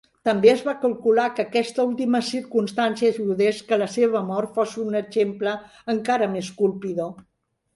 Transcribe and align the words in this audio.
També 0.27 0.47
es 0.51 0.61
va 0.67 0.73
calcular 0.85 1.25
que 1.39 1.43
aquesta 1.43 1.83
última 1.89 2.21
circumstància 2.31 3.11
ajudés 3.15 3.61
que 3.69 3.79
la 3.83 3.91
seva 3.99 4.25
mort 4.31 4.57
fos 4.57 4.75
un 4.87 4.99
exemple 5.03 5.55
encara 5.97 6.31
més 6.37 6.51
colpidor. 6.63 7.15